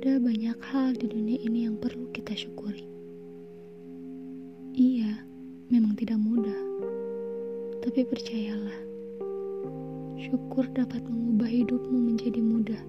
Ada 0.00 0.16
banyak 0.16 0.56
hal 0.64 0.96
di 0.96 1.12
dunia 1.12 1.36
ini 1.44 1.68
yang 1.68 1.76
perlu 1.76 2.08
kita 2.16 2.32
syukuri. 2.32 2.88
Iya, 4.72 5.28
memang 5.68 5.92
tidak 5.92 6.16
mudah. 6.16 6.56
Tapi 7.84 8.08
percayalah, 8.08 8.80
syukur 10.16 10.64
dapat 10.72 11.04
mengubah 11.04 11.44
hidupmu 11.44 12.00
menjadi 12.00 12.40
mudah. 12.40 12.80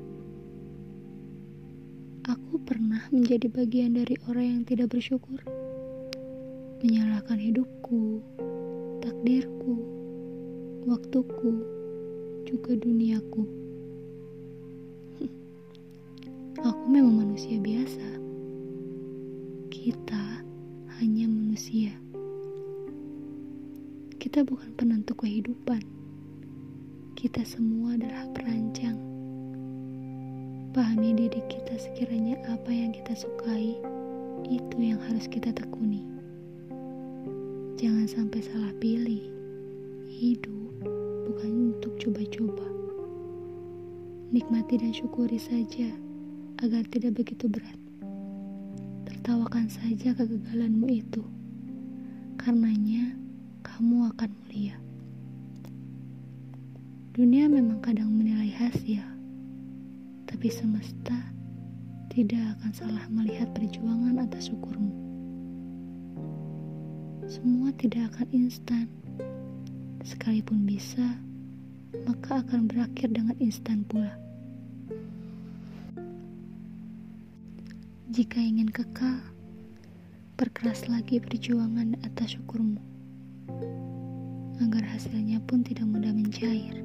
Aku 2.32 2.64
pernah 2.64 3.04
menjadi 3.12 3.52
bagian 3.52 3.92
dari 4.00 4.16
orang 4.32 4.48
yang 4.48 4.64
tidak 4.64 4.96
bersyukur. 4.96 5.44
Menyalahkan 6.80 7.44
hidupku, 7.44 8.24
takdirku, 9.04 9.76
waktuku, 10.88 11.60
juga 12.48 12.72
duniaku. 12.80 13.61
Manusia 17.32 17.64
biasa. 17.64 18.08
Kita 19.72 20.44
hanya 21.00 21.32
manusia. 21.32 21.96
Kita 24.20 24.44
bukan 24.44 24.76
penentu 24.76 25.16
kehidupan. 25.16 25.80
Kita 27.16 27.40
semua 27.48 27.96
adalah 27.96 28.28
perancang. 28.36 29.00
Pahami 30.76 31.16
diri 31.16 31.40
kita 31.48 31.80
sekiranya 31.80 32.36
apa 32.52 32.68
yang 32.68 32.92
kita 32.92 33.16
sukai, 33.16 33.80
itu 34.52 34.76
yang 34.84 35.00
harus 35.00 35.24
kita 35.32 35.56
tekuni. 35.56 36.04
Jangan 37.80 38.12
sampai 38.12 38.44
salah 38.44 38.76
pilih. 38.84 39.24
Hidup 40.12 40.84
bukan 41.32 41.72
untuk 41.80 41.96
coba-coba. 41.96 42.68
Nikmati 44.36 44.84
dan 44.84 44.92
syukuri 44.92 45.40
saja 45.40 46.11
agar 46.62 46.86
tidak 46.94 47.18
begitu 47.18 47.50
berat. 47.50 47.78
Tertawakan 49.10 49.66
saja 49.66 50.14
kegagalanmu 50.14 50.86
itu, 50.94 51.26
karenanya 52.38 53.18
kamu 53.66 54.14
akan 54.14 54.30
mulia. 54.46 54.78
Dunia 57.18 57.50
memang 57.50 57.82
kadang 57.82 58.14
menilai 58.14 58.54
hasil, 58.54 59.02
tapi 60.30 60.48
semesta 60.54 61.18
tidak 62.14 62.56
akan 62.58 62.72
salah 62.78 63.06
melihat 63.10 63.50
perjuangan 63.58 64.22
atas 64.22 64.54
syukurmu. 64.54 64.94
Semua 67.26 67.74
tidak 67.74 68.14
akan 68.16 68.28
instan, 68.32 68.86
sekalipun 70.06 70.64
bisa, 70.70 71.18
maka 72.06 72.46
akan 72.46 72.70
berakhir 72.70 73.10
dengan 73.10 73.34
instan 73.42 73.82
pula. 73.90 74.14
Jika 78.12 78.44
ingin 78.44 78.68
kekal, 78.68 79.24
perkeras 80.36 80.92
lagi 80.92 81.24
perjuangan 81.24 81.96
atas 82.04 82.36
syukurmu, 82.36 82.84
agar 84.60 84.84
hasilnya 84.84 85.40
pun 85.48 85.64
tidak 85.64 85.88
mudah 85.88 86.12
mencair, 86.12 86.84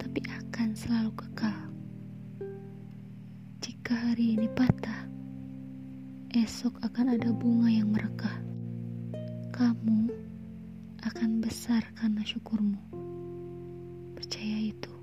tapi 0.00 0.24
akan 0.24 0.72
selalu 0.72 1.12
kekal. 1.20 1.68
Jika 3.60 3.92
hari 3.92 4.40
ini 4.40 4.48
patah, 4.56 5.04
esok 6.32 6.80
akan 6.80 7.20
ada 7.20 7.28
bunga 7.36 7.68
yang 7.68 7.92
merekah. 7.92 8.40
Kamu 9.52 10.08
akan 11.04 11.44
besar 11.44 11.84
karena 11.92 12.24
syukurmu. 12.24 12.80
Percaya 14.16 14.72
itu. 14.72 14.95